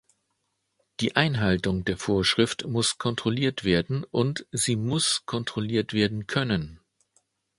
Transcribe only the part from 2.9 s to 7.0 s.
kontrolliert werden, und sie muss kontrolliert werden können.